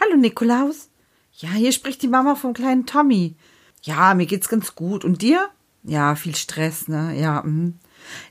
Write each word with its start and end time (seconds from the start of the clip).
Hallo 0.00 0.16
Nikolaus. 0.16 0.90
Ja, 1.34 1.50
hier 1.50 1.70
spricht 1.70 2.02
die 2.02 2.08
Mama 2.08 2.34
vom 2.34 2.54
kleinen 2.54 2.84
Tommy. 2.84 3.36
Ja, 3.82 4.14
mir 4.14 4.26
geht's 4.26 4.48
ganz 4.48 4.74
gut. 4.74 5.04
Und 5.04 5.22
dir? 5.22 5.48
Ja, 5.84 6.16
viel 6.16 6.34
Stress, 6.34 6.88
ne? 6.88 7.16
Ja. 7.16 7.42
Mh. 7.44 7.74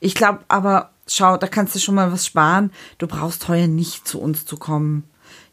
Ich 0.01 0.13
glaube 0.13 0.39
aber, 0.49 0.91
schau, 1.07 1.37
da 1.37 1.47
kannst 1.47 1.75
du 1.75 1.79
schon 1.79 1.95
mal 1.95 2.11
was 2.11 2.25
sparen. 2.25 2.71
Du 2.97 3.07
brauchst 3.07 3.47
heuer 3.47 3.67
nicht 3.67 4.05
zu 4.05 4.19
uns 4.19 4.45
zu 4.45 4.57
kommen. 4.57 5.05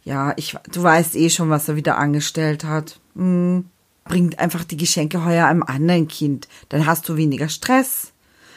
Ja, 0.03 0.33
ich, 0.37 0.57
du 0.73 0.83
weißt 0.83 1.15
eh 1.15 1.31
schon, 1.31 1.49
was 1.49 1.69
er 1.69 1.77
wieder 1.77 1.97
angestellt 1.99 2.65
hat. 2.65 2.99
Hm. 3.15 3.69
Bringt 4.05 4.41
einfach 4.41 4.65
die 4.65 4.77
Geschenke 4.77 5.25
heuer 5.25 5.47
einem 5.47 5.63
anderen 5.63 6.09
Kind. 6.09 6.49
Dann 6.69 6.87
hast 6.87 7.09
du 7.09 7.17
weniger 7.17 7.49
Stress. 7.49 8.13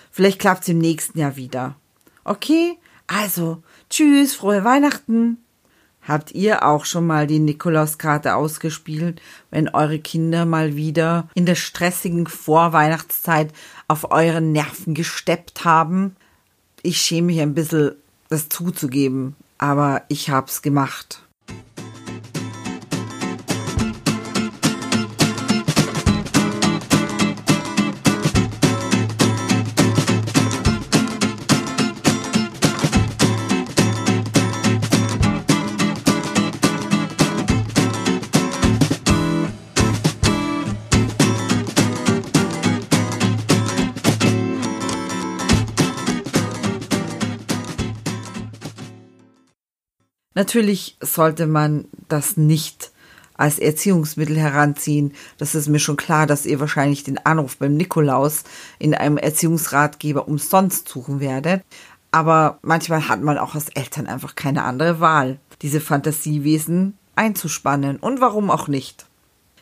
Vielleicht 0.09 0.39
klappt's 0.39 0.67
im 0.67 0.79
nächsten 0.79 1.19
Jahr 1.19 1.35
wieder. 1.35 1.75
Okay? 2.23 2.79
Also, 3.05 3.61
tschüss, 3.91 4.33
frohe 4.33 4.63
Weihnachten. 4.63 5.44
Habt 6.07 6.33
ihr 6.33 6.63
auch 6.63 6.85
schon 6.85 7.07
mal 7.07 7.25
die 7.25 7.39
Nikolauskarte 7.39 8.35
ausgespielt, 8.35 9.21
wenn 9.49 9.69
eure 9.69 9.97
Kinder 9.97 10.45
mal 10.45 10.75
wieder 10.75 11.27
in 11.33 11.47
der 11.47 11.55
stressigen 11.55 12.27
Vorweihnachtszeit 12.27 13.51
auf 13.87 14.11
euren 14.11 14.51
Nerven 14.51 14.93
gesteppt 14.93 15.65
haben? 15.65 16.15
Ich 16.83 17.01
schäme 17.01 17.27
mich 17.27 17.41
ein 17.41 17.55
bisschen, 17.55 17.95
das 18.29 18.49
zuzugeben, 18.49 19.35
aber 19.57 20.03
ich 20.07 20.29
hab's 20.29 20.61
gemacht. 20.61 21.24
Natürlich 50.35 50.97
sollte 51.01 51.47
man 51.47 51.85
das 52.07 52.37
nicht 52.37 52.91
als 53.37 53.59
Erziehungsmittel 53.59 54.37
heranziehen. 54.37 55.13
Das 55.37 55.55
ist 55.55 55.67
mir 55.67 55.79
schon 55.79 55.97
klar, 55.97 56.27
dass 56.27 56.45
ihr 56.45 56.59
wahrscheinlich 56.59 57.03
den 57.03 57.17
Anruf 57.25 57.57
beim 57.57 57.75
Nikolaus 57.75 58.43
in 58.79 58.93
einem 58.93 59.17
Erziehungsratgeber 59.17 60.27
umsonst 60.27 60.87
suchen 60.87 61.19
werdet. 61.19 61.63
Aber 62.11 62.59
manchmal 62.61 63.09
hat 63.09 63.21
man 63.21 63.37
auch 63.37 63.55
als 63.55 63.69
Eltern 63.69 64.07
einfach 64.07 64.35
keine 64.35 64.63
andere 64.63 64.99
Wahl, 64.99 65.39
diese 65.61 65.81
Fantasiewesen 65.81 66.97
einzuspannen. 67.15 67.97
Und 67.97 68.21
warum 68.21 68.49
auch 68.49 68.67
nicht? 68.67 69.05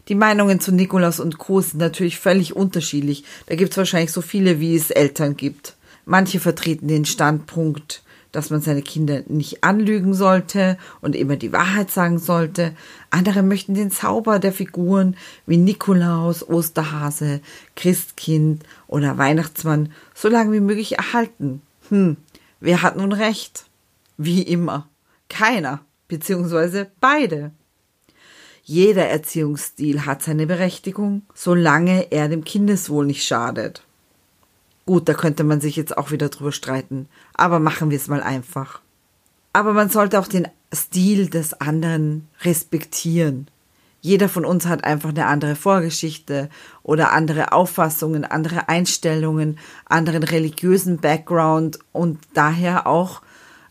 Die 0.07 0.15
Meinungen 0.15 0.59
zu 0.59 0.71
Nikolaus 0.71 1.19
und 1.19 1.37
Co. 1.37 1.61
sind 1.61 1.79
natürlich 1.79 2.19
völlig 2.19 2.55
unterschiedlich. 2.55 3.23
Da 3.47 3.55
gibt 3.55 3.71
es 3.71 3.77
wahrscheinlich 3.77 4.11
so 4.11 4.21
viele, 4.21 4.59
wie 4.59 4.75
es 4.75 4.91
Eltern 4.91 5.37
gibt. 5.37 5.75
Manche 6.05 6.39
vertreten 6.39 6.89
den 6.89 7.05
Standpunkt, 7.05 8.03
dass 8.33 8.49
man 8.49 8.59
seine 8.59 8.81
Kinder 8.81 9.21
nicht 9.27 9.63
anlügen 9.63 10.13
sollte 10.13 10.77
und 10.99 11.15
immer 11.15 11.37
die 11.37 11.53
Wahrheit 11.53 11.89
sagen 11.89 12.19
sollte. 12.19 12.75
Andere 13.09 13.43
möchten 13.43 13.75
den 13.75 13.91
Zauber 13.91 14.39
der 14.39 14.51
Figuren 14.51 15.15
wie 15.45 15.57
Nikolaus, 15.57 16.47
Osterhase, 16.47 17.39
Christkind 17.77 18.63
oder 18.87 19.17
Weihnachtsmann 19.17 19.93
so 20.13 20.27
lange 20.27 20.51
wie 20.51 20.59
möglich 20.59 20.97
erhalten. 20.97 21.61
Hm, 21.87 22.17
wer 22.59 22.81
hat 22.81 22.97
nun 22.97 23.13
recht? 23.13 23.65
Wie 24.17 24.41
immer. 24.41 24.89
Keiner, 25.29 25.79
beziehungsweise 26.07 26.91
beide. 26.99 27.51
Jeder 28.63 29.07
Erziehungsstil 29.07 30.05
hat 30.05 30.23
seine 30.23 30.47
Berechtigung, 30.47 31.23
solange 31.33 32.11
er 32.11 32.29
dem 32.29 32.43
Kindeswohl 32.43 33.05
nicht 33.05 33.25
schadet. 33.25 33.83
Gut, 34.85 35.07
da 35.07 35.13
könnte 35.13 35.43
man 35.43 35.61
sich 35.61 35.75
jetzt 35.75 35.97
auch 35.97 36.11
wieder 36.11 36.29
drüber 36.29 36.51
streiten, 36.51 37.07
aber 37.33 37.59
machen 37.59 37.89
wir 37.89 37.97
es 37.97 38.09
mal 38.09 38.21
einfach. 38.21 38.81
Aber 39.53 39.73
man 39.73 39.89
sollte 39.89 40.19
auch 40.19 40.27
den 40.27 40.47
Stil 40.73 41.29
des 41.29 41.53
anderen 41.53 42.27
respektieren. 42.41 43.47
Jeder 44.01 44.27
von 44.27 44.43
uns 44.43 44.65
hat 44.65 44.83
einfach 44.83 45.09
eine 45.09 45.27
andere 45.27 45.55
Vorgeschichte 45.55 46.49
oder 46.81 47.13
andere 47.13 47.53
Auffassungen, 47.53 48.25
andere 48.25 48.67
Einstellungen, 48.67 49.57
anderen 49.85 50.23
religiösen 50.23 50.97
Background 50.97 51.79
und 51.93 52.19
daher 52.33 52.85
auch 52.85 53.21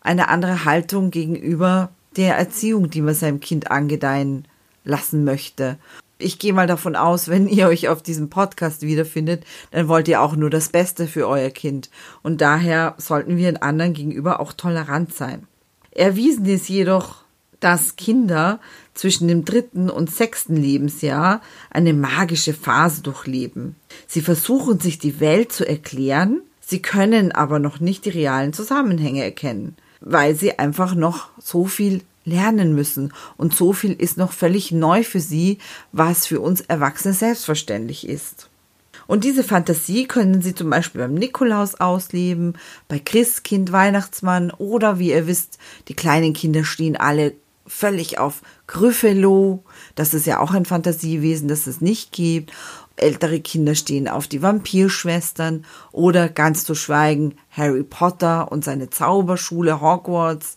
eine 0.00 0.28
andere 0.28 0.64
Haltung 0.64 1.10
gegenüber 1.10 1.90
der 2.16 2.38
Erziehung, 2.38 2.88
die 2.88 3.02
man 3.02 3.14
seinem 3.14 3.40
Kind 3.40 3.70
angedeihen 3.70 4.46
lassen 4.84 5.24
möchte 5.24 5.76
ich 6.22 6.38
gehe 6.38 6.52
mal 6.52 6.66
davon 6.66 6.96
aus, 6.96 7.28
wenn 7.28 7.48
ihr 7.48 7.68
euch 7.68 7.88
auf 7.88 8.02
diesem 8.02 8.30
Podcast 8.30 8.82
wiederfindet, 8.82 9.44
dann 9.70 9.88
wollt 9.88 10.08
ihr 10.08 10.22
auch 10.22 10.36
nur 10.36 10.50
das 10.50 10.68
Beste 10.68 11.06
für 11.06 11.28
euer 11.28 11.50
Kind. 11.50 11.90
Und 12.22 12.40
daher 12.40 12.94
sollten 12.98 13.36
wir 13.36 13.50
den 13.50 13.62
anderen 13.62 13.92
gegenüber 13.92 14.40
auch 14.40 14.52
tolerant 14.52 15.14
sein. 15.14 15.46
Erwiesen 15.90 16.46
ist 16.46 16.68
jedoch, 16.68 17.22
dass 17.60 17.96
Kinder 17.96 18.60
zwischen 18.94 19.28
dem 19.28 19.44
dritten 19.44 19.88
und 19.88 20.10
sechsten 20.10 20.56
Lebensjahr 20.56 21.40
eine 21.70 21.94
magische 21.94 22.54
Phase 22.54 23.02
durchleben. 23.02 23.76
Sie 24.06 24.20
versuchen 24.20 24.80
sich 24.80 24.98
die 24.98 25.20
Welt 25.20 25.52
zu 25.52 25.66
erklären, 25.66 26.42
sie 26.60 26.82
können 26.82 27.32
aber 27.32 27.58
noch 27.58 27.78
nicht 27.78 28.04
die 28.04 28.10
realen 28.10 28.52
Zusammenhänge 28.52 29.22
erkennen, 29.22 29.76
weil 30.00 30.34
sie 30.34 30.58
einfach 30.58 30.94
noch 30.94 31.28
so 31.38 31.66
viel 31.66 32.02
lernen 32.24 32.74
müssen. 32.74 33.12
Und 33.36 33.54
so 33.54 33.72
viel 33.72 33.92
ist 33.92 34.16
noch 34.16 34.32
völlig 34.32 34.72
neu 34.72 35.02
für 35.02 35.20
sie, 35.20 35.58
was 35.92 36.26
für 36.26 36.40
uns 36.40 36.60
Erwachsene 36.60 37.14
selbstverständlich 37.14 38.08
ist. 38.08 38.48
Und 39.06 39.24
diese 39.24 39.44
Fantasie 39.44 40.06
können 40.06 40.42
Sie 40.42 40.54
zum 40.54 40.70
Beispiel 40.70 41.00
beim 41.00 41.14
Nikolaus 41.14 41.74
ausleben, 41.74 42.54
bei 42.88 42.98
Christkind, 42.98 43.72
Weihnachtsmann 43.72 44.50
oder 44.52 44.98
wie 44.98 45.10
ihr 45.10 45.26
wisst, 45.26 45.58
die 45.88 45.94
kleinen 45.94 46.32
Kinder 46.32 46.64
stehen 46.64 46.96
alle 46.96 47.34
völlig 47.66 48.18
auf 48.18 48.42
Gryffalo. 48.66 49.64
Das 49.94 50.14
ist 50.14 50.26
ja 50.26 50.38
auch 50.38 50.52
ein 50.52 50.64
Fantasiewesen, 50.64 51.48
das 51.48 51.66
es 51.66 51.80
nicht 51.80 52.12
gibt. 52.12 52.52
Ältere 52.96 53.40
Kinder 53.40 53.74
stehen 53.74 54.08
auf 54.08 54.28
die 54.28 54.42
Vampirschwestern 54.42 55.64
oder 55.90 56.28
ganz 56.28 56.64
zu 56.64 56.74
schweigen 56.74 57.34
Harry 57.50 57.82
Potter 57.82 58.52
und 58.52 58.64
seine 58.64 58.90
Zauberschule 58.90 59.80
Hogwarts. 59.80 60.56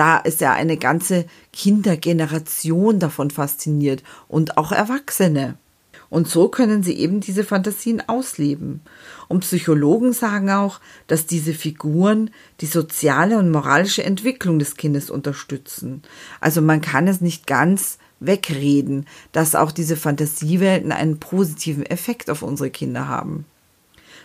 Da 0.00 0.16
ist 0.16 0.40
ja 0.40 0.54
eine 0.54 0.78
ganze 0.78 1.26
Kindergeneration 1.52 2.98
davon 3.00 3.30
fasziniert 3.30 4.02
und 4.28 4.56
auch 4.56 4.72
Erwachsene. 4.72 5.58
Und 6.08 6.26
so 6.26 6.48
können 6.48 6.82
sie 6.82 6.94
eben 6.94 7.20
diese 7.20 7.44
Fantasien 7.44 8.02
ausleben. 8.08 8.80
Und 9.28 9.40
Psychologen 9.40 10.14
sagen 10.14 10.48
auch, 10.48 10.80
dass 11.06 11.26
diese 11.26 11.52
Figuren 11.52 12.30
die 12.62 12.66
soziale 12.66 13.36
und 13.36 13.50
moralische 13.50 14.02
Entwicklung 14.02 14.58
des 14.58 14.78
Kindes 14.78 15.10
unterstützen. 15.10 16.00
Also 16.40 16.62
man 16.62 16.80
kann 16.80 17.06
es 17.06 17.20
nicht 17.20 17.46
ganz 17.46 17.98
wegreden, 18.20 19.06
dass 19.32 19.54
auch 19.54 19.70
diese 19.70 19.98
Fantasiewelten 19.98 20.92
einen 20.92 21.20
positiven 21.20 21.84
Effekt 21.84 22.30
auf 22.30 22.40
unsere 22.40 22.70
Kinder 22.70 23.06
haben. 23.06 23.44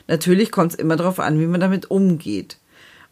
Natürlich 0.08 0.54
kommt 0.54 0.72
es 0.72 0.80
immer 0.80 0.96
darauf 0.96 1.20
an, 1.20 1.38
wie 1.38 1.48
man 1.48 1.60
damit 1.60 1.92
umgeht. 1.92 2.60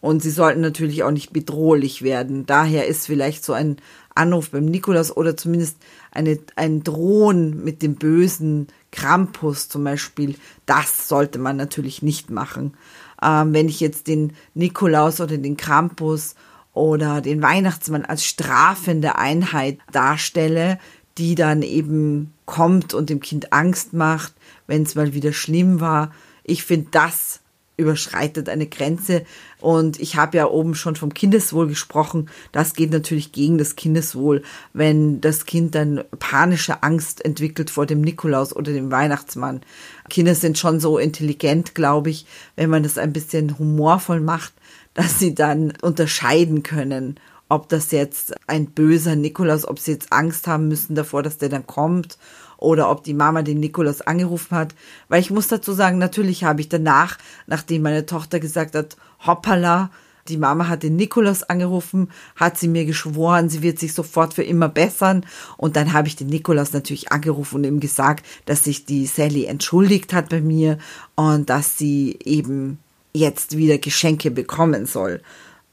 Und 0.03 0.21
sie 0.21 0.31
sollten 0.31 0.59
natürlich 0.59 1.03
auch 1.03 1.11
nicht 1.11 1.31
bedrohlich 1.31 2.01
werden. 2.01 2.45
Daher 2.45 2.87
ist 2.87 3.05
vielleicht 3.05 3.45
so 3.45 3.53
ein 3.53 3.77
Anruf 4.13 4.49
beim 4.49 4.65
Nikolaus 4.65 5.15
oder 5.15 5.37
zumindest 5.37 5.77
eine, 6.11 6.39
ein 6.57 6.83
Drohen 6.83 7.63
mit 7.63 7.81
dem 7.81 7.95
bösen 7.95 8.67
Krampus 8.91 9.69
zum 9.69 9.85
Beispiel, 9.85 10.35
das 10.65 11.07
sollte 11.07 11.39
man 11.39 11.55
natürlich 11.55 12.01
nicht 12.01 12.29
machen. 12.29 12.73
Ähm, 13.21 13.53
wenn 13.53 13.69
ich 13.69 13.79
jetzt 13.79 14.07
den 14.07 14.33
Nikolaus 14.53 15.21
oder 15.21 15.37
den 15.37 15.55
Krampus 15.55 16.35
oder 16.73 17.21
den 17.21 17.41
Weihnachtsmann 17.41 18.03
als 18.03 18.25
strafende 18.25 19.17
Einheit 19.17 19.77
darstelle, 19.93 20.79
die 21.17 21.35
dann 21.35 21.61
eben 21.61 22.33
kommt 22.45 22.93
und 22.93 23.09
dem 23.09 23.21
Kind 23.21 23.53
Angst 23.53 23.93
macht, 23.93 24.33
wenn 24.67 24.83
es 24.83 24.95
mal 24.95 25.13
wieder 25.13 25.31
schlimm 25.31 25.79
war. 25.79 26.11
Ich 26.43 26.65
finde, 26.65 26.89
das 26.91 27.39
überschreitet 27.77 28.49
eine 28.49 28.67
Grenze. 28.67 29.23
Und 29.59 29.99
ich 29.99 30.15
habe 30.15 30.37
ja 30.37 30.47
oben 30.47 30.75
schon 30.75 30.95
vom 30.95 31.13
Kindeswohl 31.13 31.67
gesprochen. 31.67 32.29
Das 32.51 32.73
geht 32.73 32.91
natürlich 32.91 33.31
gegen 33.31 33.57
das 33.57 33.75
Kindeswohl, 33.75 34.43
wenn 34.73 35.21
das 35.21 35.45
Kind 35.45 35.75
dann 35.75 36.03
panische 36.19 36.83
Angst 36.83 37.23
entwickelt 37.23 37.69
vor 37.69 37.85
dem 37.85 38.01
Nikolaus 38.01 38.55
oder 38.55 38.71
dem 38.71 38.91
Weihnachtsmann. 38.91 39.61
Kinder 40.09 40.35
sind 40.35 40.57
schon 40.57 40.79
so 40.79 40.97
intelligent, 40.97 41.75
glaube 41.75 42.09
ich, 42.09 42.25
wenn 42.55 42.69
man 42.69 42.83
das 42.83 42.97
ein 42.97 43.13
bisschen 43.13 43.57
humorvoll 43.57 44.19
macht, 44.19 44.53
dass 44.93 45.19
sie 45.19 45.33
dann 45.33 45.73
unterscheiden 45.81 46.61
können, 46.61 47.19
ob 47.49 47.69
das 47.69 47.91
jetzt 47.91 48.35
ein 48.47 48.67
böser 48.67 49.15
Nikolaus, 49.15 49.67
ob 49.67 49.79
sie 49.79 49.91
jetzt 49.91 50.11
Angst 50.11 50.47
haben 50.47 50.67
müssen 50.67 50.95
davor, 50.95 51.23
dass 51.23 51.37
der 51.37 51.49
dann 51.49 51.67
kommt 51.67 52.17
oder 52.63 52.89
ob 52.89 53.03
die 53.03 53.13
Mama 53.13 53.41
den 53.41 53.59
Nikolaus 53.59 54.01
angerufen 54.01 54.55
hat. 54.55 54.73
Weil 55.09 55.21
ich 55.21 55.31
muss 55.31 55.47
dazu 55.47 55.73
sagen, 55.73 55.97
natürlich 55.97 56.43
habe 56.43 56.61
ich 56.61 56.69
danach, 56.69 57.17
nachdem 57.45 57.83
meine 57.83 58.05
Tochter 58.05 58.39
gesagt 58.39 58.75
hat, 58.75 58.97
hoppala, 59.25 59.89
Die 60.29 60.37
Mama 60.37 60.69
hat 60.69 60.83
den 60.83 60.95
Nikolaus 60.95 61.43
angerufen, 61.43 62.09
hat 62.37 62.57
sie 62.57 62.69
mir 62.69 62.85
geschworen, 62.85 63.49
sie 63.49 63.61
wird 63.61 63.77
sich 63.77 63.93
sofort 63.93 64.33
für 64.33 64.43
immer 64.43 64.69
bessern. 64.69 65.25
Und 65.57 65.75
dann 65.75 65.91
habe 65.91 66.07
ich 66.07 66.15
den 66.15 66.27
Nikolaus 66.27 66.71
natürlich 66.71 67.11
angerufen 67.11 67.57
und 67.57 67.63
ihm 67.65 67.79
gesagt, 67.81 68.25
dass 68.45 68.63
sich 68.63 68.85
die 68.85 69.05
Sally 69.05 69.45
entschuldigt 69.45 70.13
hat 70.13 70.29
bei 70.29 70.39
mir 70.39 70.77
und 71.15 71.49
dass 71.49 71.77
sie 71.77 72.17
eben 72.23 72.79
jetzt 73.13 73.57
wieder 73.57 73.77
Geschenke 73.77 74.31
bekommen 74.31 74.85
soll. 74.85 75.21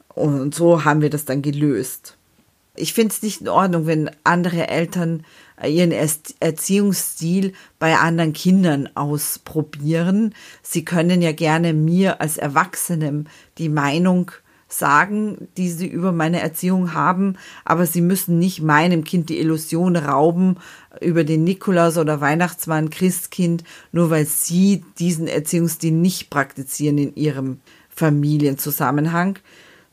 Und 0.08 0.54
so 0.54 0.84
haben 0.84 1.00
wir 1.00 1.10
das 1.10 1.24
dann 1.24 1.42
gelöst. 1.42 2.16
Ich 2.76 2.94
finde 2.94 3.12
es 3.12 3.22
nicht 3.22 3.40
in 3.40 3.48
Ordnung, 3.48 3.86
wenn 3.86 4.10
andere 4.24 4.68
Eltern 4.68 5.24
ihren 5.66 5.92
Erziehungsstil 5.92 7.52
bei 7.78 7.96
anderen 7.96 8.32
Kindern 8.32 8.88
ausprobieren. 8.94 10.34
Sie 10.62 10.84
können 10.84 11.20
ja 11.20 11.32
gerne 11.32 11.74
mir 11.74 12.20
als 12.20 12.38
Erwachsenem 12.38 13.26
die 13.58 13.68
Meinung 13.68 14.30
sagen, 14.72 15.48
die 15.56 15.68
sie 15.68 15.88
über 15.88 16.12
meine 16.12 16.40
Erziehung 16.40 16.94
haben, 16.94 17.36
aber 17.64 17.86
sie 17.86 18.00
müssen 18.00 18.38
nicht 18.38 18.62
meinem 18.62 19.04
Kind 19.04 19.28
die 19.28 19.40
Illusion 19.40 19.96
rauben 19.96 20.56
über 21.00 21.24
den 21.24 21.44
Nikolaus 21.44 21.98
oder 21.98 22.20
Weihnachtsmann, 22.20 22.90
Christkind, 22.90 23.64
nur 23.92 24.10
weil 24.10 24.26
sie 24.26 24.84
diesen 24.98 25.26
Erziehungsstil 25.26 25.92
nicht 25.92 26.30
praktizieren 26.30 26.98
in 26.98 27.14
ihrem 27.16 27.60
Familienzusammenhang. 27.88 29.38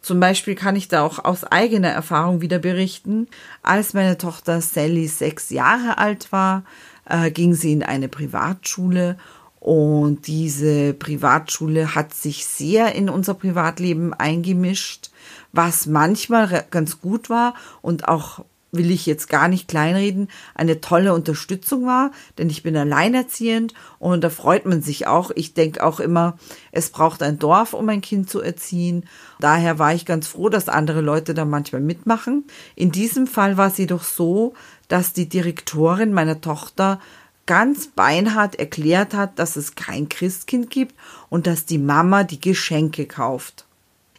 Zum 0.01 0.19
Beispiel 0.19 0.55
kann 0.55 0.75
ich 0.75 0.87
da 0.87 1.03
auch 1.03 1.23
aus 1.25 1.43
eigener 1.43 1.89
Erfahrung 1.89 2.41
wieder 2.41 2.59
berichten. 2.59 3.27
Als 3.63 3.93
meine 3.93 4.17
Tochter 4.17 4.61
Sally 4.61 5.07
sechs 5.07 5.49
Jahre 5.49 5.97
alt 5.97 6.31
war, 6.31 6.63
äh, 7.05 7.31
ging 7.31 7.53
sie 7.53 7.73
in 7.73 7.83
eine 7.83 8.07
Privatschule 8.07 9.17
und 9.59 10.27
diese 10.27 10.93
Privatschule 10.93 11.95
hat 11.95 12.13
sich 12.13 12.45
sehr 12.45 12.95
in 12.95 13.09
unser 13.09 13.33
Privatleben 13.33 14.13
eingemischt, 14.13 15.09
was 15.51 15.87
manchmal 15.87 16.65
ganz 16.69 17.01
gut 17.01 17.29
war 17.29 17.53
und 17.81 18.07
auch 18.07 18.45
will 18.71 18.91
ich 18.91 19.05
jetzt 19.05 19.29
gar 19.29 19.47
nicht 19.47 19.67
kleinreden, 19.67 20.29
eine 20.53 20.81
tolle 20.81 21.13
Unterstützung 21.13 21.85
war, 21.85 22.11
denn 22.37 22.49
ich 22.49 22.63
bin 22.63 22.75
alleinerziehend 22.75 23.73
und 23.99 24.23
da 24.23 24.29
freut 24.29 24.65
man 24.65 24.81
sich 24.81 25.07
auch. 25.07 25.31
Ich 25.35 25.53
denke 25.53 25.83
auch 25.83 25.99
immer, 25.99 26.37
es 26.71 26.89
braucht 26.89 27.23
ein 27.23 27.39
Dorf, 27.39 27.73
um 27.73 27.87
ein 27.89 28.01
Kind 28.01 28.29
zu 28.29 28.41
erziehen. 28.41 29.05
Daher 29.39 29.79
war 29.79 29.93
ich 29.93 30.05
ganz 30.05 30.27
froh, 30.27 30.49
dass 30.49 30.69
andere 30.69 31.01
Leute 31.01 31.33
da 31.33 31.45
manchmal 31.45 31.81
mitmachen. 31.81 32.45
In 32.75 32.91
diesem 32.91 33.27
Fall 33.27 33.57
war 33.57 33.67
es 33.67 33.77
jedoch 33.77 34.03
so, 34.03 34.53
dass 34.87 35.13
die 35.13 35.29
Direktorin 35.29 36.13
meiner 36.13 36.41
Tochter 36.41 36.99
ganz 37.45 37.87
beinhart 37.87 38.55
erklärt 38.55 39.13
hat, 39.13 39.39
dass 39.39 39.55
es 39.55 39.75
kein 39.75 40.09
Christkind 40.09 40.69
gibt 40.69 40.95
und 41.29 41.47
dass 41.47 41.65
die 41.65 41.77
Mama 41.77 42.23
die 42.23 42.41
Geschenke 42.41 43.05
kauft. 43.05 43.65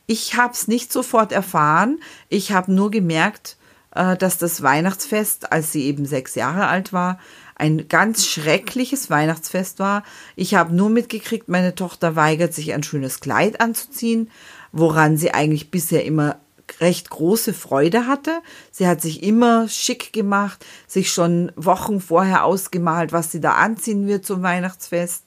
Ich 0.07 0.37
habe 0.37 0.55
es 0.55 0.67
nicht 0.67 0.91
sofort 0.91 1.33
erfahren, 1.33 2.01
ich 2.31 2.53
habe 2.53 2.73
nur 2.73 2.91
gemerkt, 2.91 3.58
dass 3.91 4.39
das 4.39 4.63
Weihnachtsfest, 4.63 5.51
als 5.53 5.73
sie 5.73 5.85
eben 5.85 6.05
sechs 6.05 6.35
Jahre 6.35 6.69
alt 6.69 6.93
war, 6.93 7.19
ein 7.59 7.89
ganz 7.89 8.27
schreckliches 8.27 9.11
Weihnachtsfest 9.11 9.79
war. 9.81 10.05
Ich 10.37 10.55
habe 10.55 10.75
nur 10.75 10.91
mitgekriegt, 10.91 11.49
meine 11.49 11.75
Tochter 11.75 12.15
weigert 12.15 12.55
sich 12.55 12.73
ein 12.73 12.85
schönes 12.85 13.21
Kleid 13.21 13.61
anzuziehen, 13.61 14.31
woran 14.73 15.17
sie 15.17 15.33
eigentlich 15.35 15.71
bisher 15.71 16.05
immer 16.05 16.37
recht 16.81 17.11
große 17.11 17.55
Freude 17.55 18.07
hatte. 18.07 18.41
Sie 18.71 18.87
hat 18.87 19.01
sich 19.01 19.23
immer 19.23 19.69
schick 19.69 20.13
gemacht, 20.13 20.65
sich 20.87 21.11
schon 21.11 21.51
Wochen 21.57 22.01
vorher 22.01 22.45
ausgemalt, 22.45 23.13
was 23.13 23.33
sie 23.33 23.41
da 23.41 23.55
anziehen 23.55 24.07
wird 24.07 24.25
zum 24.25 24.43
Weihnachtsfest. 24.43 25.25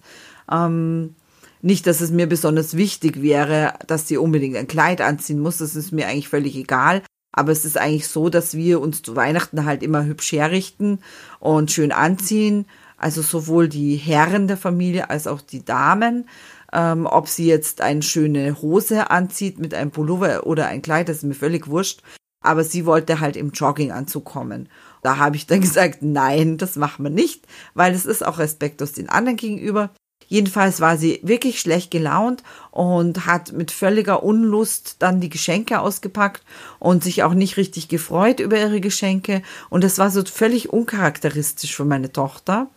Ähm, 0.50 1.16
nicht, 1.62 1.86
dass 1.86 2.02
es 2.02 2.12
mir 2.12 2.28
besonders 2.28 2.78
wichtig 2.78 3.22
wäre, 3.22 3.74
dass 3.88 4.08
sie 4.08 4.18
unbedingt 4.18 4.56
ein 4.56 4.68
Kleid 4.68 5.02
anziehen 5.02 5.40
muss, 5.40 5.58
das 5.58 5.76
ist 5.76 5.92
mir 5.92 6.08
eigentlich 6.08 6.30
völlig 6.30 6.56
egal. 6.56 7.04
Aber 7.32 7.52
es 7.52 7.66
ist 7.66 7.78
eigentlich 7.78 8.08
so, 8.08 8.30
dass 8.30 8.56
wir 8.56 8.82
uns 8.82 9.02
zu 9.02 9.16
Weihnachten 9.16 9.66
halt 9.66 9.84
immer 9.84 10.06
hübsch 10.06 10.32
herrichten 10.34 11.00
und 11.40 11.72
schön 11.72 11.92
anziehen. 11.92 12.66
Also 12.98 13.22
sowohl 13.22 13.68
die 13.68 13.96
Herren 13.96 14.48
der 14.48 14.58
Familie 14.58 15.10
als 15.10 15.28
auch 15.28 15.42
die 15.42 15.66
Damen. 15.66 16.28
Ähm, 16.74 17.06
ob 17.06 17.28
sie 17.28 17.48
jetzt 17.48 17.82
eine 17.82 18.02
schöne 18.02 18.62
Hose 18.62 19.10
anzieht 19.10 19.60
mit 19.60 19.74
einem 19.74 19.92
Pullover 19.92 20.46
oder 20.46 20.68
ein 20.68 20.82
Kleid, 20.82 21.10
das 21.10 21.18
ist 21.18 21.24
mir 21.24 21.34
völlig 21.34 21.68
wurscht. 21.68 22.02
Aber 22.42 22.64
sie 22.64 22.86
wollte 22.86 23.20
halt 23.20 23.36
im 23.36 23.52
Jogginganzug 23.52 24.26
kommen. 24.26 24.70
Da 25.02 25.18
habe 25.18 25.36
ich 25.36 25.48
dann 25.48 25.62
gesagt, 25.62 26.02
nein, 26.02 26.58
das 26.58 26.76
machen 26.76 27.04
wir 27.04 27.10
nicht, 27.10 27.48
weil 27.74 27.94
es 27.94 28.06
ist 28.06 28.26
auch 28.26 28.40
respektlos 28.40 28.94
den 28.94 29.10
anderen 29.10 29.38
gegenüber. 29.38 29.92
Jedenfalls 30.32 30.80
war 30.80 30.96
sie 30.96 31.20
wirklich 31.24 31.60
schlecht 31.60 31.92
gelaunt 31.92 32.42
und 32.72 33.26
hat 33.26 33.52
mit 33.52 33.70
völliger 33.70 34.24
Unlust 34.24 34.96
dann 35.00 35.20
die 35.20 35.28
Geschenke 35.28 35.82
ausgepackt 35.82 36.42
und 36.80 37.04
sich 37.04 37.24
auch 37.24 37.34
nicht 37.34 37.58
richtig 37.58 37.90
gefreut 37.90 38.40
über 38.40 38.58
ihre 38.58 38.80
Geschenke. 38.80 39.42
Und 39.70 39.84
das 39.84 39.98
war 39.98 40.10
so 40.10 40.24
völlig 40.24 40.70
uncharakteristisch 40.70 41.76
für 41.76 41.84
meine 41.84 42.14
Tochter, 42.14 42.70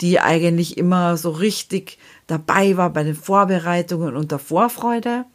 die 0.00 0.20
eigentlich 0.20 0.78
immer 0.78 1.18
so 1.18 1.32
richtig 1.32 1.98
dabei 2.28 2.78
war 2.78 2.88
bei 2.88 3.04
den 3.04 3.14
Vorbereitungen 3.14 4.16
und 4.16 4.30
der 4.30 4.38
Vorfreude. 4.38 5.26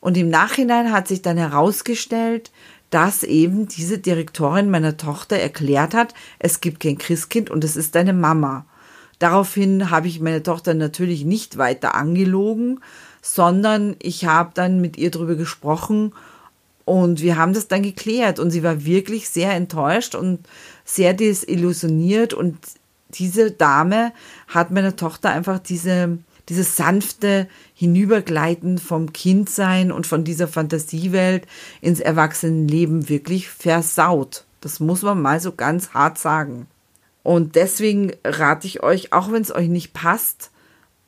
Und 0.00 0.18
im 0.18 0.28
Nachhinein 0.28 0.92
hat 0.92 1.08
sich 1.08 1.22
dann 1.22 1.38
herausgestellt, 1.38 2.50
dass 2.90 3.22
eben 3.22 3.66
diese 3.66 3.96
Direktorin 3.96 4.68
meiner 4.68 4.98
Tochter 4.98 5.36
erklärt 5.36 5.94
hat, 5.94 6.12
es 6.38 6.60
gibt 6.60 6.80
kein 6.80 6.98
Christkind 6.98 7.48
und 7.48 7.64
es 7.64 7.76
ist 7.76 7.94
deine 7.94 8.12
Mama. 8.12 8.66
Daraufhin 9.18 9.90
habe 9.90 10.08
ich 10.08 10.20
meine 10.20 10.42
Tochter 10.42 10.74
natürlich 10.74 11.24
nicht 11.24 11.58
weiter 11.58 11.94
angelogen, 11.94 12.80
sondern 13.20 13.96
ich 14.00 14.26
habe 14.26 14.50
dann 14.54 14.80
mit 14.80 14.96
ihr 14.96 15.10
darüber 15.10 15.34
gesprochen 15.34 16.12
und 16.84 17.20
wir 17.20 17.36
haben 17.36 17.52
das 17.52 17.68
dann 17.68 17.82
geklärt 17.82 18.38
und 18.38 18.50
sie 18.50 18.62
war 18.62 18.84
wirklich 18.84 19.28
sehr 19.28 19.52
enttäuscht 19.52 20.14
und 20.14 20.40
sehr 20.84 21.14
desillusioniert 21.14 22.32
und 22.32 22.56
diese 23.10 23.50
Dame 23.50 24.12
hat 24.46 24.70
meiner 24.70 24.96
Tochter 24.96 25.30
einfach 25.30 25.58
diese 25.58 26.18
dieses 26.48 26.76
sanfte 26.76 27.46
Hinübergleiten 27.74 28.78
vom 28.78 29.12
Kindsein 29.12 29.92
und 29.92 30.06
von 30.06 30.24
dieser 30.24 30.48
Fantasiewelt 30.48 31.46
ins 31.80 32.00
Erwachsenenleben 32.00 33.08
wirklich 33.08 33.48
versaut. 33.48 34.44
Das 34.60 34.80
muss 34.80 35.02
man 35.02 35.20
mal 35.20 35.40
so 35.40 35.52
ganz 35.52 35.90
hart 35.90 36.18
sagen. 36.18 36.66
Und 37.22 37.56
deswegen 37.56 38.12
rate 38.24 38.66
ich 38.66 38.82
euch, 38.82 39.12
auch 39.12 39.30
wenn 39.32 39.42
es 39.42 39.54
euch 39.54 39.68
nicht 39.68 39.92
passt, 39.92 40.50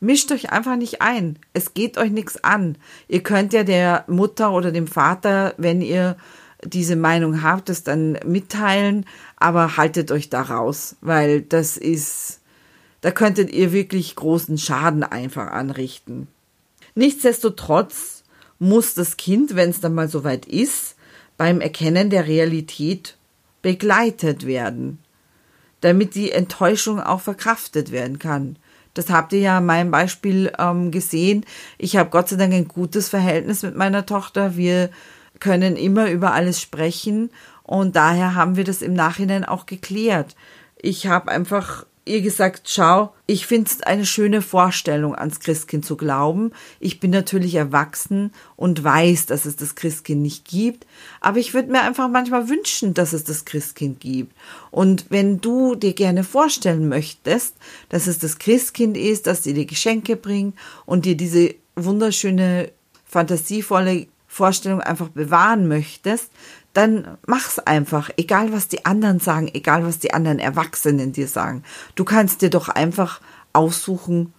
mischt 0.01 0.33
euch 0.33 0.51
einfach 0.51 0.77
nicht 0.77 1.03
ein. 1.03 1.39
Es 1.53 1.75
geht 1.75 1.99
euch 1.99 2.11
nichts 2.11 2.43
an. 2.43 2.77
Ihr 3.09 3.23
könnt 3.23 3.53
ja 3.53 3.62
der 3.62 4.05
Mutter 4.09 4.53
oder 4.53 4.73
dem 4.73 4.87
Vater, 4.87 5.55
wenn 5.57 5.83
ihr 5.83 6.17
diese 6.65 6.97
Meinung 6.97 7.43
habt, 7.43 7.69
das 7.69 7.85
dann 7.85 8.19
mitteilen, 8.25 9.07
aber 9.37 9.77
haltet 9.77 10.11
euch 10.11 10.29
da 10.29 10.43
raus, 10.43 10.97
weil 11.00 11.40
das 11.40 11.76
ist, 11.76 12.40
da 13.00 13.11
könntet 13.11 13.50
ihr 13.50 13.73
wirklich 13.73 14.14
großen 14.17 14.59
Schaden 14.59 15.02
einfach 15.02 15.47
anrichten. 15.47 16.29
Nichtsdestotrotz 16.95 18.25
muss 18.59 18.93
das 18.93 19.17
Kind, 19.17 19.57
wenn 19.57 19.71
es 19.71 19.81
dann 19.81 19.95
mal 19.95 20.09
soweit 20.09 20.45
ist, 20.45 20.97
beim 21.38 21.62
Erkennen 21.62 22.11
der 22.11 22.26
Realität 22.26 23.17
begleitet 23.62 24.47
werden 24.47 24.99
damit 25.80 26.14
die 26.14 26.32
Enttäuschung 26.32 27.00
auch 27.00 27.20
verkraftet 27.20 27.90
werden 27.90 28.18
kann. 28.18 28.56
Das 28.94 29.08
habt 29.08 29.32
ihr 29.32 29.40
ja 29.40 29.58
in 29.58 29.66
meinem 29.66 29.90
Beispiel 29.90 30.52
ähm, 30.58 30.90
gesehen. 30.90 31.44
Ich 31.78 31.96
habe 31.96 32.10
Gott 32.10 32.28
sei 32.28 32.37
Dank 32.37 32.52
ein 32.52 32.68
gutes 32.68 33.08
Verhältnis 33.08 33.62
mit 33.62 33.76
meiner 33.76 34.04
Tochter. 34.04 34.56
Wir 34.56 34.90
können 35.38 35.76
immer 35.76 36.10
über 36.10 36.32
alles 36.32 36.60
sprechen 36.60 37.30
und 37.62 37.96
daher 37.96 38.34
haben 38.34 38.56
wir 38.56 38.64
das 38.64 38.82
im 38.82 38.94
Nachhinein 38.94 39.44
auch 39.44 39.66
geklärt. 39.66 40.34
Ich 40.76 41.06
habe 41.06 41.30
einfach 41.30 41.87
ihr 42.04 42.23
gesagt, 42.23 42.62
schau, 42.69 43.14
ich 43.26 43.47
finde 43.47 43.71
es 43.71 43.83
eine 43.83 44.07
schöne 44.07 44.42
Vorstellung, 44.42 45.14
ans 45.14 45.40
Christkind 45.40 45.85
zu 45.85 45.97
glauben. 45.97 46.52
Ich 46.80 46.99
bin 46.99 47.11
natürlich 47.11 47.54
erwachsen 47.54 48.33
und 48.57 48.83
weiß, 48.83 49.26
dass 49.26 49.45
es 49.45 49.57
das 49.57 49.75
Christkind 49.75 50.23
nicht 50.23 50.45
gibt, 50.47 50.87
aber 51.21 51.38
ich 51.38 51.54
würde 51.54 51.71
mir 51.71 51.83
einfach 51.83 52.09
manchmal 52.09 52.49
wünschen, 52.49 52.95
dass 52.95 53.12
es 53.12 53.25
das 53.25 53.45
Christkind 53.45 54.00
gibt. 54.00 54.35
Und 54.71 55.07
wenn 55.11 55.40
du 55.40 55.75
dir 55.75 55.92
gerne 55.92 56.25
vorstellen 56.25 56.88
möchtest, 56.88 57.57
dass 57.88 58.07
es 58.07 58.19
das 58.19 58.38
Christkind 58.38 58.97
ist, 58.97 59.26
das 59.26 59.42
dir 59.42 59.54
die 59.54 59.66
Geschenke 59.66 60.16
bringt 60.16 60.57
und 60.87 61.04
dir 61.04 61.16
diese 61.16 61.54
wunderschöne, 61.76 62.73
fantasievolle 63.04 64.07
Vorstellung 64.26 64.80
einfach 64.80 65.09
bewahren 65.09 65.66
möchtest, 65.66 66.30
dann 66.73 67.19
mach's 67.27 67.59
einfach, 67.59 68.11
egal 68.17 68.53
was 68.53 68.69
die 68.69 68.87
anderen 68.87 69.19
sagen, 69.19 69.50
egal 69.53 69.85
was 69.85 69.99
die 69.99 70.15
anderen 70.15 70.39
Erwachsenen 70.39 71.12
dir 71.12 71.29
sagen. 71.29 71.65
Du 71.95 72.05
kannst 72.05 72.43
dir 72.43 72.50
doch 72.50 72.69
einfach 72.69 73.21
aussuchen, 73.53 74.33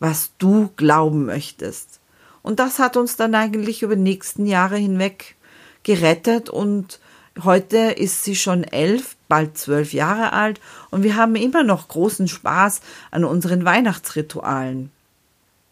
was 0.00 0.32
du 0.38 0.70
glauben 0.76 1.26
möchtest. 1.26 2.00
Und 2.42 2.58
das 2.58 2.78
hat 2.78 2.96
uns 2.96 3.16
dann 3.16 3.34
eigentlich 3.34 3.82
über 3.82 3.94
die 3.94 4.02
nächsten 4.02 4.46
Jahre 4.46 4.76
hinweg 4.76 5.36
gerettet 5.82 6.48
und 6.50 7.00
heute 7.42 7.78
ist 7.78 8.24
sie 8.24 8.36
schon 8.36 8.64
elf, 8.64 9.16
bald 9.28 9.56
zwölf 9.56 9.92
Jahre 9.92 10.32
alt 10.32 10.60
und 10.90 11.02
wir 11.02 11.16
haben 11.16 11.36
immer 11.36 11.62
noch 11.62 11.88
großen 11.88 12.28
Spaß 12.28 12.80
an 13.10 13.24
unseren 13.24 13.64
Weihnachtsritualen. 13.64 14.90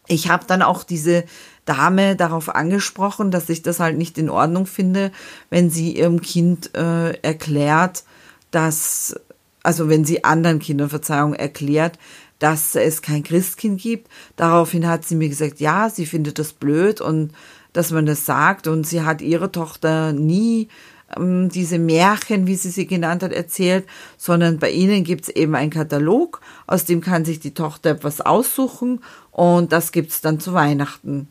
Ich 0.07 0.29
habe 0.29 0.45
dann 0.47 0.61
auch 0.61 0.83
diese 0.83 1.25
Dame 1.69 2.15
darauf 2.15 2.55
angesprochen, 2.55 3.29
dass 3.29 3.47
ich 3.47 3.61
das 3.61 3.79
halt 3.79 3.95
nicht 3.95 4.17
in 4.17 4.31
Ordnung 4.31 4.65
finde, 4.65 5.11
wenn 5.51 5.69
sie 5.69 5.95
ihrem 5.95 6.19
Kind 6.19 6.75
äh, 6.75 7.11
erklärt, 7.21 8.03
dass, 8.49 9.15
also 9.61 9.87
wenn 9.87 10.03
sie 10.03 10.23
anderen 10.23 10.57
Kindern 10.57 10.89
Verzeihung 10.89 11.35
erklärt, 11.35 11.99
dass 12.39 12.73
es 12.73 13.03
kein 13.03 13.21
Christkind 13.21 13.79
gibt. 13.79 14.09
Daraufhin 14.35 14.87
hat 14.87 15.05
sie 15.05 15.15
mir 15.15 15.29
gesagt, 15.29 15.59
ja, 15.59 15.91
sie 15.91 16.07
findet 16.07 16.39
das 16.39 16.53
blöd 16.53 17.01
und 17.01 17.33
dass 17.71 17.91
man 17.91 18.07
das 18.07 18.25
sagt 18.25 18.65
und 18.65 18.87
sie 18.87 19.03
hat 19.03 19.21
ihre 19.21 19.51
Tochter 19.51 20.11
nie 20.11 20.69
ähm, 21.15 21.49
diese 21.49 21.77
Märchen, 21.77 22.47
wie 22.47 22.55
sie 22.55 22.71
sie 22.71 22.87
genannt 22.87 23.21
hat, 23.21 23.31
erzählt, 23.31 23.85
sondern 24.17 24.57
bei 24.57 24.71
ihnen 24.71 25.03
gibt's 25.03 25.29
eben 25.29 25.53
einen 25.53 25.69
Katalog, 25.69 26.41
aus 26.65 26.85
dem 26.85 27.01
kann 27.01 27.25
sich 27.25 27.39
die 27.39 27.53
Tochter 27.53 27.91
etwas 27.91 28.21
aussuchen 28.21 29.01
und 29.29 29.71
das 29.71 29.91
gibt's 29.91 30.21
dann 30.21 30.39
zu 30.39 30.53
Weihnachten. 30.53 31.27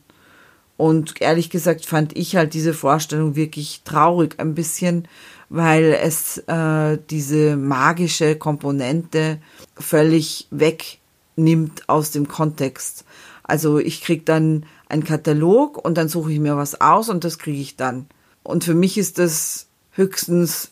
Und 0.78 1.20
ehrlich 1.20 1.50
gesagt 1.50 1.84
fand 1.84 2.16
ich 2.16 2.36
halt 2.36 2.54
diese 2.54 2.72
Vorstellung 2.72 3.34
wirklich 3.34 3.82
traurig 3.84 4.36
ein 4.38 4.54
bisschen, 4.54 5.08
weil 5.48 5.92
es 5.92 6.38
äh, 6.46 6.98
diese 7.10 7.56
magische 7.56 8.36
Komponente 8.36 9.40
völlig 9.76 10.46
wegnimmt 10.52 11.88
aus 11.88 12.12
dem 12.12 12.28
Kontext. 12.28 13.04
Also 13.42 13.80
ich 13.80 14.02
krieg 14.02 14.24
dann 14.24 14.66
einen 14.88 15.02
Katalog 15.02 15.84
und 15.84 15.98
dann 15.98 16.08
suche 16.08 16.32
ich 16.32 16.38
mir 16.38 16.56
was 16.56 16.80
aus 16.80 17.08
und 17.08 17.24
das 17.24 17.40
kriege 17.40 17.60
ich 17.60 17.74
dann. 17.74 18.06
Und 18.44 18.62
für 18.62 18.74
mich 18.74 18.98
ist 18.98 19.18
das 19.18 19.66
höchstens 19.90 20.70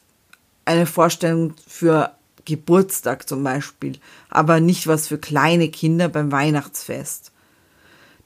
eine 0.64 0.86
Vorstellung 0.86 1.54
für 1.66 2.12
Geburtstag 2.44 3.28
zum 3.28 3.42
Beispiel, 3.42 3.98
aber 4.30 4.60
nicht 4.60 4.86
was 4.86 5.08
für 5.08 5.18
kleine 5.18 5.68
Kinder 5.68 6.08
beim 6.08 6.30
Weihnachtsfest. 6.30 7.32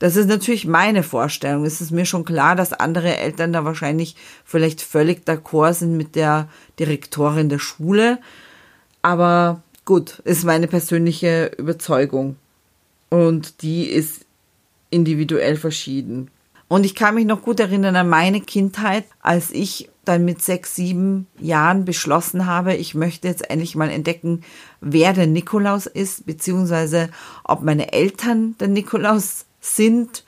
Das 0.01 0.17
ist 0.17 0.29
natürlich 0.29 0.67
meine 0.67 1.03
Vorstellung. 1.03 1.65
Es 1.65 1.83
ist 1.83 1.91
mir 1.91 2.07
schon 2.07 2.25
klar, 2.25 2.57
dass 2.57 2.73
andere 2.73 3.19
Eltern 3.19 3.53
da 3.53 3.65
wahrscheinlich 3.67 4.17
vielleicht 4.45 4.81
völlig 4.81 5.25
d'accord 5.27 5.75
sind 5.75 5.97
mit 5.97 6.17
der 6.17 6.49
Direktorin 6.79 7.51
der 7.51 7.59
Schule. 7.59 8.19
Aber 9.03 9.63
gut, 9.85 10.21
ist 10.25 10.45
meine 10.45 10.69
persönliche 10.69 11.53
Überzeugung. 11.59 12.37
Und 13.11 13.61
die 13.61 13.85
ist 13.85 14.25
individuell 14.89 15.57
verschieden. 15.57 16.31
Und 16.67 16.87
ich 16.87 16.95
kann 16.95 17.17
mich 17.17 17.27
noch 17.27 17.43
gut 17.43 17.61
erinnern 17.61 17.97
an 17.97 18.09
meine 18.09 18.41
Kindheit, 18.41 19.05
als 19.21 19.51
ich 19.51 19.91
dann 20.07 20.25
mit 20.25 20.41
sechs, 20.41 20.75
sieben 20.75 21.27
Jahren 21.39 21.85
beschlossen 21.85 22.47
habe, 22.47 22.75
ich 22.75 22.95
möchte 22.95 23.29
jetzt 23.29 23.51
endlich 23.51 23.77
mal 23.77 23.91
entdecken, 23.91 24.45
wer 24.81 25.13
der 25.13 25.27
Nikolaus 25.27 25.87
ist, 25.87 26.25
beziehungsweise 26.25 27.11
ob 27.45 27.63
meine 27.63 27.93
Eltern 27.93 28.57
der 28.61 28.69
Nikolaus 28.69 29.45
sind. 29.61 30.25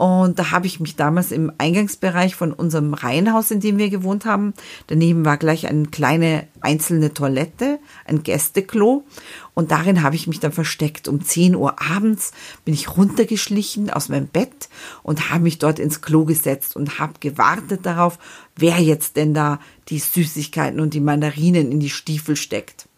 Und 0.00 0.38
da 0.38 0.50
habe 0.50 0.66
ich 0.66 0.80
mich 0.80 0.96
damals 0.96 1.30
im 1.30 1.52
Eingangsbereich 1.58 2.34
von 2.34 2.54
unserem 2.54 2.94
Reihenhaus, 2.94 3.50
in 3.50 3.60
dem 3.60 3.76
wir 3.76 3.90
gewohnt 3.90 4.24
haben, 4.24 4.54
daneben 4.86 5.26
war 5.26 5.36
gleich 5.36 5.66
eine 5.68 5.88
kleine 5.88 6.48
einzelne 6.62 7.12
Toilette, 7.12 7.78
ein 8.06 8.22
Gästeklo. 8.22 9.04
Und 9.52 9.72
darin 9.72 10.02
habe 10.02 10.16
ich 10.16 10.26
mich 10.26 10.40
dann 10.40 10.52
versteckt. 10.52 11.06
Um 11.06 11.22
10 11.22 11.54
Uhr 11.54 11.82
abends 11.82 12.32
bin 12.64 12.72
ich 12.72 12.96
runtergeschlichen 12.96 13.90
aus 13.90 14.08
meinem 14.08 14.28
Bett 14.28 14.70
und 15.02 15.28
habe 15.28 15.42
mich 15.42 15.58
dort 15.58 15.78
ins 15.78 16.00
Klo 16.00 16.24
gesetzt 16.24 16.76
und 16.76 16.98
habe 16.98 17.12
gewartet 17.20 17.84
darauf, 17.84 18.18
wer 18.56 18.78
jetzt 18.78 19.16
denn 19.16 19.34
da 19.34 19.60
die 19.90 19.98
Süßigkeiten 19.98 20.80
und 20.80 20.94
die 20.94 21.00
Mandarinen 21.00 21.70
in 21.70 21.78
die 21.78 21.90
Stiefel 21.90 22.36
steckt. 22.36 22.88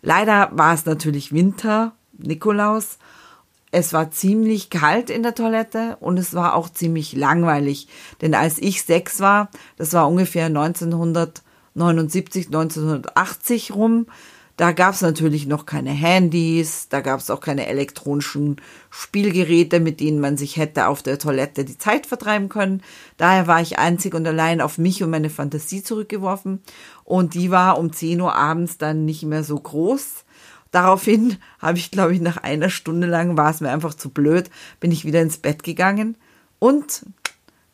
Leider 0.00 0.50
war 0.52 0.74
es 0.74 0.86
natürlich 0.86 1.32
Winter, 1.32 1.96
Nikolaus, 2.16 2.98
es 3.72 3.92
war 3.92 4.10
ziemlich 4.10 4.70
kalt 4.70 5.10
in 5.10 5.22
der 5.22 5.34
Toilette 5.34 5.96
und 6.00 6.18
es 6.18 6.34
war 6.34 6.54
auch 6.54 6.70
ziemlich 6.70 7.14
langweilig. 7.14 7.88
Denn 8.20 8.34
als 8.34 8.58
ich 8.58 8.82
sechs 8.82 9.20
war, 9.20 9.50
das 9.76 9.92
war 9.92 10.08
ungefähr 10.08 10.46
1979, 10.46 12.46
1980 12.46 13.74
rum, 13.74 14.06
da 14.60 14.72
gab 14.72 14.92
es 14.92 15.00
natürlich 15.00 15.46
noch 15.46 15.64
keine 15.64 15.90
Handys, 15.90 16.90
da 16.90 17.00
gab 17.00 17.20
es 17.20 17.30
auch 17.30 17.40
keine 17.40 17.66
elektronischen 17.66 18.56
Spielgeräte, 18.90 19.80
mit 19.80 20.00
denen 20.00 20.20
man 20.20 20.36
sich 20.36 20.58
hätte 20.58 20.88
auf 20.88 21.02
der 21.02 21.18
Toilette 21.18 21.64
die 21.64 21.78
Zeit 21.78 22.04
vertreiben 22.04 22.50
können. 22.50 22.82
Daher 23.16 23.46
war 23.46 23.62
ich 23.62 23.78
einzig 23.78 24.14
und 24.14 24.26
allein 24.26 24.60
auf 24.60 24.76
mich 24.76 25.02
und 25.02 25.08
meine 25.08 25.30
Fantasie 25.30 25.82
zurückgeworfen. 25.82 26.60
Und 27.04 27.32
die 27.32 27.50
war 27.50 27.78
um 27.78 27.90
10 27.90 28.20
Uhr 28.20 28.34
abends 28.34 28.76
dann 28.76 29.06
nicht 29.06 29.22
mehr 29.22 29.44
so 29.44 29.58
groß. 29.58 30.26
Daraufhin 30.70 31.36
habe 31.58 31.78
ich, 31.78 31.90
glaube 31.90 32.14
ich, 32.14 32.20
nach 32.20 32.36
einer 32.36 32.70
Stunde 32.70 33.06
lang 33.06 33.36
war 33.36 33.50
es 33.50 33.60
mir 33.60 33.70
einfach 33.70 33.94
zu 33.94 34.10
blöd, 34.10 34.50
bin 34.78 34.92
ich 34.92 35.04
wieder 35.04 35.20
ins 35.20 35.38
Bett 35.38 35.62
gegangen 35.64 36.16
und 36.58 37.04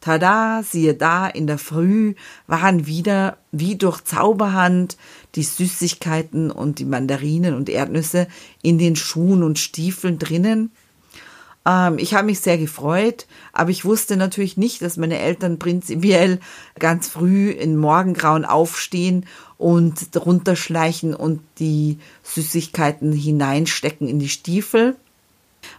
tada, 0.00 0.62
siehe 0.62 0.94
da, 0.94 1.26
in 1.26 1.46
der 1.46 1.58
Früh 1.58 2.14
waren 2.46 2.86
wieder 2.86 3.38
wie 3.52 3.76
durch 3.76 4.02
Zauberhand 4.02 4.96
die 5.34 5.42
Süßigkeiten 5.42 6.50
und 6.50 6.78
die 6.78 6.84
Mandarinen 6.84 7.54
und 7.54 7.68
Erdnüsse 7.68 8.28
in 8.62 8.78
den 8.78 8.96
Schuhen 8.96 9.42
und 9.42 9.58
Stiefeln 9.58 10.18
drinnen. 10.18 10.70
Ähm, 11.66 11.98
ich 11.98 12.14
habe 12.14 12.26
mich 12.26 12.40
sehr 12.40 12.56
gefreut, 12.56 13.26
aber 13.52 13.70
ich 13.70 13.84
wusste 13.84 14.16
natürlich 14.16 14.56
nicht, 14.56 14.80
dass 14.80 14.96
meine 14.96 15.18
Eltern 15.18 15.58
prinzipiell 15.58 16.38
ganz 16.78 17.08
früh 17.08 17.50
in 17.50 17.76
Morgengrauen 17.76 18.44
aufstehen 18.44 19.26
und 19.58 20.14
drunter 20.14 20.56
schleichen 20.56 21.14
und 21.14 21.40
die 21.58 21.98
Süßigkeiten 22.22 23.12
hineinstecken 23.12 24.08
in 24.08 24.18
die 24.18 24.28
Stiefel. 24.28 24.96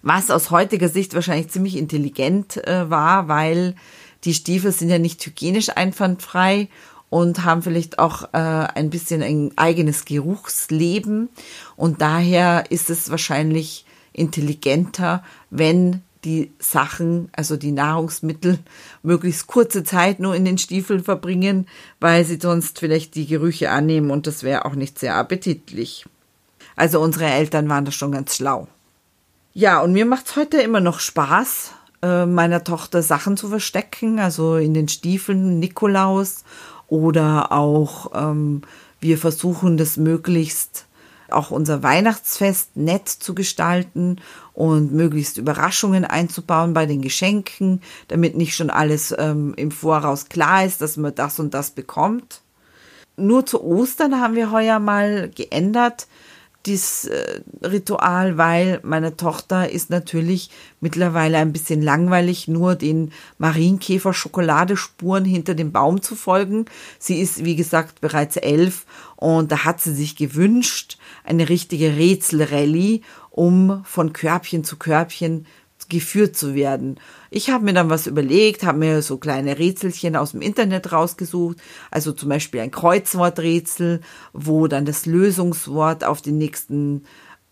Was 0.02 0.32
aus 0.32 0.52
heutiger 0.52 0.90
Sicht 0.90 1.14
wahrscheinlich 1.14 1.50
ziemlich 1.50 1.78
intelligent 1.78 2.58
äh, 2.68 2.90
war, 2.90 3.28
weil 3.28 3.76
die 4.24 4.34
Stiefel 4.34 4.72
sind 4.72 4.90
ja 4.90 5.00
nicht 5.00 5.26
hygienisch 5.26 5.70
einwandfrei 5.70 6.68
und 7.10 7.46
haben 7.46 7.62
vielleicht 7.62 8.00
auch 8.00 8.34
äh, 8.34 8.38
ein 8.38 8.90
bisschen 8.90 9.22
ein 9.22 9.52
eigenes 9.56 10.06
Geruchsleben. 10.06 11.30
Und 11.76 12.02
daher 12.02 12.66
ist 12.70 12.90
es 12.90 13.10
wahrscheinlich 13.10 13.86
intelligenter, 14.12 15.24
wenn 15.50 16.02
die 16.24 16.52
Sachen, 16.60 17.30
also 17.34 17.58
die 17.58 17.72
Nahrungsmittel, 17.72 18.60
möglichst 19.04 19.48
kurze 19.48 19.84
Zeit 19.84 20.20
nur 20.20 20.36
in 20.36 20.46
den 20.46 20.58
Stiefeln 20.58 21.04
verbringen, 21.04 21.68
weil 22.00 22.26
sie 22.26 22.40
sonst 22.42 22.80
vielleicht 22.80 23.16
die 23.16 23.28
Gerüche 23.28 23.70
annehmen 23.70 24.12
und 24.12 24.28
das 24.28 24.44
wäre 24.44 24.66
auch 24.66 24.76
nicht 24.76 25.00
sehr 25.00 25.16
appetitlich. 25.16 26.06
Also 26.76 27.00
unsere 27.00 27.26
Eltern 27.26 27.70
waren 27.70 27.86
da 27.86 27.92
schon 27.92 28.12
ganz 28.12 28.36
schlau. 28.36 28.68
Ja, 29.54 29.82
und 29.82 29.94
mir 29.94 30.06
macht's 30.06 30.36
heute 30.36 30.62
immer 30.62 30.80
noch 30.80 31.00
Spaß, 31.00 31.72
äh, 32.04 32.26
meiner 32.26 32.64
Tochter 32.64 33.02
Sachen 33.02 33.38
zu 33.38 33.50
verstecken, 33.50 34.20
also 34.20 34.58
in 34.58 34.74
den 34.74 34.88
Stiefeln 34.88 35.60
Nikolaus 35.60 36.44
oder 36.88 37.52
auch 37.52 38.12
ähm, 38.14 38.62
wir 39.00 39.18
versuchen 39.18 39.78
das 39.78 39.98
möglichst 39.98 40.87
auch 41.30 41.52
unser 41.52 41.84
Weihnachtsfest 41.84 42.76
nett 42.76 43.08
zu 43.08 43.36
gestalten 43.36 44.18
und 44.54 44.92
möglichst 44.94 45.38
Überraschungen 45.38 46.06
einzubauen 46.06 46.74
bei 46.74 46.86
den 46.86 47.02
Geschenken, 47.02 47.82
damit 48.08 48.36
nicht 48.36 48.56
schon 48.56 48.70
alles 48.70 49.14
ähm, 49.18 49.54
im 49.56 49.72
Voraus 49.72 50.30
klar 50.30 50.66
ist, 50.66 50.82
dass 50.82 50.98
man 50.98 51.16
das 51.16 51.40
und 51.40 51.54
das 51.54 51.72
bekommt. 51.72 52.42
Nur 53.18 53.46
zu 53.46 53.64
Ostern 53.64 54.22
haben 54.22 54.36
wir 54.36 54.52
heuer 54.52 54.80
mal 54.80 55.30
geändert 55.30 56.08
dieses 56.68 57.06
äh, 57.06 57.42
Ritual, 57.64 58.38
weil 58.38 58.80
meine 58.84 59.16
Tochter 59.16 59.72
ist 59.72 59.90
natürlich 59.90 60.52
mittlerweile 60.82 61.38
ein 61.38 61.54
bisschen 61.54 61.82
langweilig, 61.82 62.48
nur 62.48 62.76
den 62.76 63.12
Marienkäfer-Schokoladespuren 63.40 65.26
hinter 65.26 65.56
dem 65.56 65.72
Baum 65.72 66.02
zu 66.02 66.16
folgen. 66.16 66.66
Sie 67.00 67.20
ist, 67.20 67.44
wie 67.44 67.56
gesagt, 67.56 68.02
bereits 68.02 68.36
elf 68.36 68.86
und 69.16 69.52
da 69.52 69.64
hat 69.64 69.82
sie 69.82 69.94
sich 69.94 70.16
gewünscht, 70.16 70.97
eine 71.28 71.50
richtige 71.50 71.98
Rätselrallye, 71.98 73.02
um 73.30 73.84
von 73.86 74.14
Körbchen 74.14 74.64
zu 74.64 74.78
Körbchen 74.78 75.46
geführt 75.90 76.36
zu 76.36 76.56
werden. 76.56 77.00
Ich 77.30 77.50
habe 77.50 77.64
mir 77.64 77.74
dann 77.74 77.90
was 77.90 78.08
überlegt, 78.08 78.64
habe 78.64 78.80
mir 78.80 79.02
so 79.02 79.18
kleine 79.18 79.58
Rätselchen 79.58 80.16
aus 80.16 80.32
dem 80.32 80.42
Internet 80.42 80.92
rausgesucht, 80.92 81.58
also 81.92 82.12
zum 82.12 82.30
Beispiel 82.30 82.62
ein 82.62 82.72
Kreuzworträtsel, 82.72 84.02
wo 84.34 84.68
dann 84.68 84.86
das 84.86 85.06
Lösungswort 85.06 86.04
auf 86.04 86.22
den 86.22 86.38
nächsten 86.38 87.04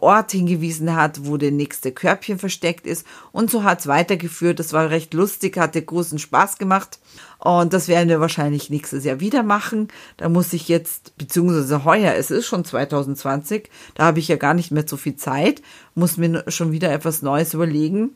Ort 0.06 0.32
hingewiesen 0.32 0.96
hat, 0.96 1.26
wo 1.26 1.38
der 1.38 1.52
nächste 1.52 1.92
Körbchen 1.92 2.38
versteckt 2.38 2.86
ist. 2.86 3.08
Und 3.32 3.50
so 3.50 3.64
hat 3.64 3.80
es 3.80 3.88
weitergeführt. 3.88 4.60
Das 4.60 4.72
war 4.72 4.92
recht 4.92 5.16
lustig, 5.16 5.58
hatte 5.58 5.82
großen 5.82 6.20
Spaß 6.20 6.60
gemacht. 6.60 7.00
Und 7.40 7.74
das 7.74 7.88
werden 7.88 8.10
wir 8.10 8.20
wahrscheinlich 8.20 8.70
nächstes 8.70 9.04
Jahr 9.04 9.20
wieder 9.20 9.42
machen. 9.42 9.88
Da 10.18 10.30
muss 10.30 10.54
ich 10.54 10.68
jetzt, 10.68 11.18
beziehungsweise 11.18 11.84
heuer, 11.86 12.14
es 12.14 12.30
ist 12.30 12.46
schon 12.46 12.64
2020, 12.64 13.70
da 13.96 14.06
habe 14.06 14.20
ich 14.20 14.28
ja 14.28 14.36
gar 14.36 14.54
nicht 14.54 14.70
mehr 14.70 14.86
so 14.88 14.96
viel 14.96 15.16
Zeit, 15.16 15.64
muss 15.96 16.18
mir 16.18 16.44
schon 16.50 16.72
wieder 16.72 16.92
etwas 16.92 17.24
Neues 17.24 17.56
überlegen. 17.56 18.12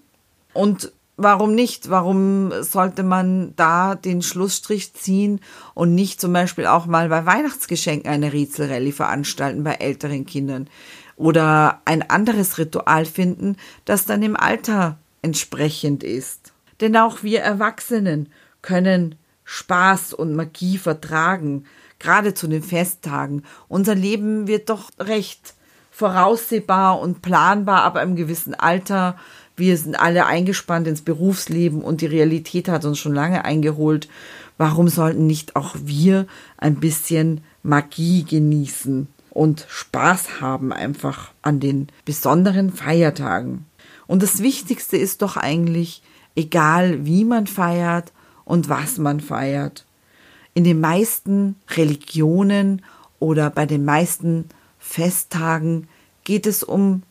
Und 0.54 0.92
warum 1.20 1.54
nicht? 1.54 1.90
Warum 1.90 2.52
sollte 2.62 3.04
man 3.04 3.54
da 3.56 3.96
den 3.96 4.22
Schlussstrich 4.22 4.94
ziehen 4.94 5.42
und 5.74 5.94
nicht 5.94 6.22
zum 6.22 6.34
Beispiel 6.34 6.66
auch 6.66 6.86
mal 6.86 7.10
bei 7.10 7.26
Weihnachtsgeschenken 7.26 8.10
eine 8.10 8.32
Rätselrallye 8.32 8.92
veranstalten 8.92 9.64
bei 9.64 9.74
älteren 9.74 10.26
Kindern? 10.26 10.70
Oder 11.20 11.82
ein 11.84 12.10
anderes 12.10 12.58
Ritual 12.58 13.04
finden, 13.04 13.58
das 13.84 14.06
dann 14.06 14.24
im 14.24 14.38
Alter 14.38 14.98
entsprechend 15.22 16.02
ist. 16.02 16.54
Denn 16.80 16.96
auch 16.96 17.24
wir 17.24 17.42
Erwachsenen 17.42 18.30
können 18.62 19.16
Spaß 19.44 20.14
und 20.14 20.34
Magie 20.34 20.78
vertragen, 20.78 21.66
gerade 22.00 22.34
zu 22.34 22.48
den 22.48 22.64
Festtagen. 22.64 23.44
Unser 23.68 23.96
Leben 23.96 24.48
wird 24.48 24.70
doch 24.70 24.92
recht 24.98 25.56
voraussehbar 25.92 27.02
und 27.02 27.22
planbar 27.22 27.84
ab 27.84 27.98
einem 27.98 28.16
gewissen 28.16 28.54
Alter. 28.54 29.18
Wir 29.58 29.76
sind 29.76 30.00
alle 30.00 30.26
eingespannt 30.26 30.88
ins 30.88 31.02
Berufsleben 31.02 31.82
und 31.82 32.00
die 32.00 32.06
Realität 32.06 32.70
hat 32.70 32.86
uns 32.86 32.98
schon 32.98 33.14
lange 33.14 33.44
eingeholt. 33.44 34.08
Warum 34.58 34.88
sollten 34.88 35.28
nicht 35.28 35.58
auch 35.58 35.76
wir 35.84 36.28
ein 36.58 36.76
bisschen 36.76 37.42
Magie 37.62 38.24
genießen 38.24 39.10
und 39.32 39.66
Spaß 39.70 40.42
haben 40.42 40.72
einfach 40.74 41.32
an 41.42 41.60
den 41.60 41.88
besonderen 42.06 42.72
Feiertagen? 42.72 43.66
Und 44.08 44.24
das 44.24 44.42
Wichtigste 44.42 44.98
ist 44.98 45.22
doch 45.22 45.38
eigentlich, 45.38 46.02
egal 46.36 47.06
wie 47.06 47.26
man 47.26 47.48
feiert 47.48 48.12
und 48.46 48.70
was 48.70 48.98
man 48.98 49.20
feiert. 49.20 49.86
In 50.54 50.64
den 50.64 50.80
meisten 50.80 51.56
Religionen 51.70 52.82
oder 53.20 53.50
bei 53.50 53.66
den 53.66 53.86
meisten 53.86 54.50
Festtagen 54.80 55.88
geht 56.24 56.48
es 56.48 56.64
um 56.64 57.04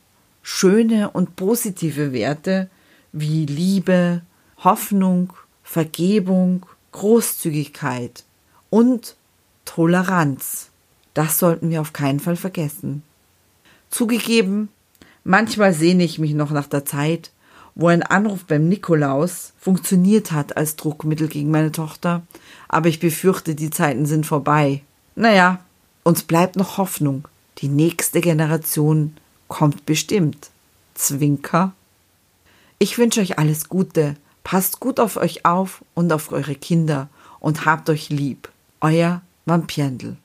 schöne 0.43 1.11
und 1.11 1.37
positive 1.37 2.13
Werte 2.13 2.69
wie 3.13 3.47
Liebe, 3.47 4.23
Hoffnung, 4.65 5.33
Vergebung, 5.63 6.67
Großzügigkeit 6.93 8.25
und 8.71 9.17
Toleranz. 9.65 10.68
Das 11.19 11.41
sollten 11.41 11.71
wir 11.71 11.81
auf 11.81 11.93
keinen 11.93 12.21
Fall 12.21 12.37
vergessen. 12.37 13.03
Zugegeben, 13.91 14.69
manchmal 15.25 15.75
sehne 15.75 16.05
ich 16.05 16.21
mich 16.21 16.33
noch 16.33 16.53
nach 16.53 16.69
der 16.69 16.85
Zeit, 16.85 17.33
wo 17.75 17.89
ein 17.89 18.05
Anruf 18.05 18.45
beim 18.45 18.69
Nikolaus 18.69 19.53
funktioniert 19.59 20.31
hat 20.31 20.57
als 20.57 20.77
Druckmittel 20.77 21.27
gegen 21.27 21.51
meine 21.51 21.73
Tochter, 21.73 22.23
aber 22.69 22.89
ich 22.89 23.01
befürchte, 23.01 23.57
die 23.57 23.71
Zeiten 23.71 24.07
sind 24.07 24.27
vorbei. 24.27 24.83
Naja, 25.17 25.59
uns 26.05 26.23
bleibt 26.23 26.55
noch 26.55 26.79
Hoffnung. 26.79 27.27
Die 27.59 27.69
nächste 27.69 28.21
Generation 28.21 29.17
kommt 29.49 29.87
bestimmt. 29.87 30.51
Zwinker. 30.95 31.73
Ich 32.79 32.97
wünsche 32.97 33.23
euch 33.23 33.41
alles 33.41 33.69
Gute. 33.69 34.15
Passt 34.45 34.79
gut 34.79 35.01
auf 35.01 35.17
euch 35.17 35.45
auf 35.45 35.85
und 35.95 36.13
auf 36.13 36.31
eure 36.31 36.55
Kinder 36.55 37.09
und 37.41 37.65
habt 37.65 37.91
euch 37.91 38.09
lieb. 38.09 38.49
Euer 38.81 39.21
Vampirndl. 39.47 40.17